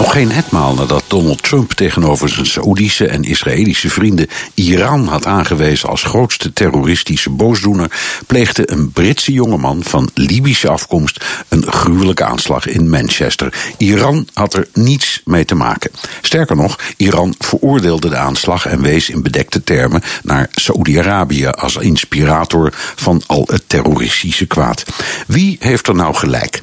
[0.00, 5.88] Nog geen etmaal nadat Donald Trump tegenover zijn Saoedische en Israëlische vrienden Iran had aangewezen
[5.88, 7.90] als grootste terroristische boosdoener,
[8.26, 13.72] pleegde een Britse jongeman van Libische afkomst een gruwelijke aanslag in Manchester.
[13.76, 15.90] Iran had er niets mee te maken.
[16.20, 22.72] Sterker nog, Iran veroordeelde de aanslag en wees in bedekte termen naar Saoedi-Arabië als inspirator
[22.96, 24.84] van al het terroristische kwaad.
[25.26, 26.62] Wie heeft er nou gelijk?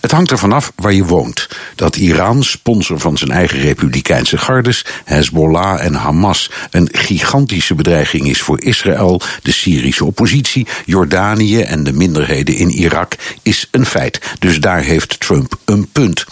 [0.00, 1.48] Het hangt er vanaf waar je woont.
[1.74, 8.40] Dat Iran sponsor van zijn eigen republikeinse gardes, Hezbollah en Hamas, een gigantische bedreiging is
[8.40, 14.20] voor Israël, de Syrische oppositie, Jordanië en de minderheden in Irak, is een feit.
[14.38, 16.24] Dus daar heeft Trump een punt.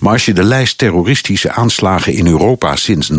[0.00, 3.16] Maar als je de lijst terroristische aanslagen in Europa sinds 9-11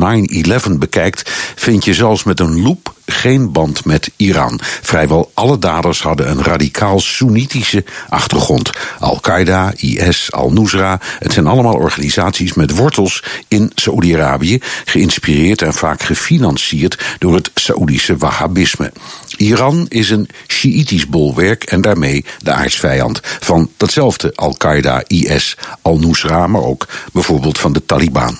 [0.77, 4.59] bekijkt, vind je zelfs met een loep geen band met Iran.
[4.81, 8.71] Vrijwel alle daders hadden een radicaal Soenitische achtergrond.
[8.99, 17.03] Al-Qaeda, IS, Al-Nusra, het zijn allemaal organisaties met wortels in Saoedi-Arabië, geïnspireerd en vaak gefinancierd
[17.19, 18.91] door het Saoedische Wahhabisme.
[19.37, 26.63] Iran is een Sjiïtisch bolwerk en daarmee de aardsvijand van datzelfde Al-Qaeda, IS, Al-Nusra, maar
[26.63, 28.37] ook bijvoorbeeld van de Taliban.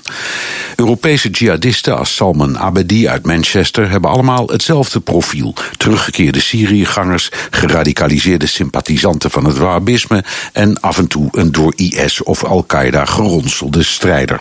[0.76, 5.54] Europese jihadisten als Salman Abedi uit Manchester hebben allemaal hetzelfde profiel.
[5.78, 12.44] Teruggekeerde Syriëgangers, geradicaliseerde sympathisanten van het Wahhabisme en af en toe een door IS of
[12.44, 14.40] Al-Qaeda geronselde strijder.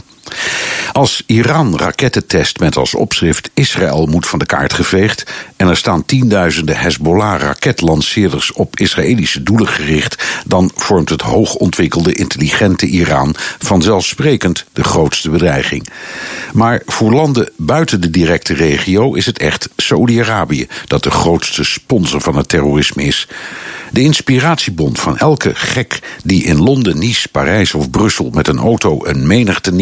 [0.92, 5.76] Als Iran raketten test met als opschrift Israël moet van de kaart geveegd en er
[5.76, 14.84] staan tienduizenden Hezbollah-raketlanceerders op Israëlische doelen gericht, dan vormt het hoogontwikkelde intelligente Iran vanzelfsprekend de
[14.84, 15.88] grootste bedreiging.
[16.52, 22.20] Maar voor landen buiten de directe regio is het echt Saoedi-Arabië dat de grootste sponsor
[22.20, 23.28] van het terrorisme is.
[23.90, 29.04] De inspiratiebond van elke gek die in Londen, Nice, Parijs of Brussel met een auto
[29.04, 29.72] een menigte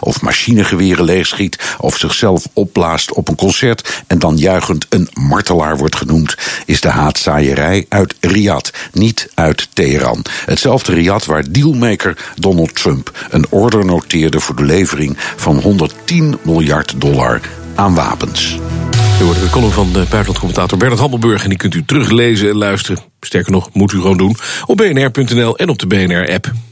[0.00, 5.96] of machinegeweren leegschiet, of zichzelf opblaast op een concert en dan juichend een martelaar wordt
[5.96, 6.36] genoemd,
[6.66, 10.24] is de haatzaaierij uit Riyadh, niet uit Teheran.
[10.44, 17.00] Hetzelfde Riyadh waar dealmaker Donald Trump een order noteerde voor de levering van 110 miljard
[17.00, 17.40] dollar
[17.74, 18.58] aan wapens.
[19.20, 21.42] U hoort de column van de buitenlandcommentator Bernard Hammelburg...
[21.42, 23.02] en die kunt u teruglezen en luisteren.
[23.20, 24.36] Sterker nog, moet u gewoon doen
[24.66, 26.71] op bnr.nl en op de BNR-app.